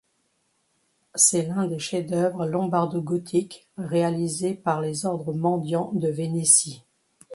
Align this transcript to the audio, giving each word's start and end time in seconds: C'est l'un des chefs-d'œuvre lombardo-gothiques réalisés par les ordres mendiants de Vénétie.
C'est 1.13 1.43
l'un 1.43 1.67
des 1.67 1.77
chefs-d'œuvre 1.77 2.47
lombardo-gothiques 2.47 3.67
réalisés 3.77 4.55
par 4.55 4.81
les 4.81 5.05
ordres 5.05 5.31
mendiants 5.31 5.91
de 5.93 6.07
Vénétie. 6.07 6.81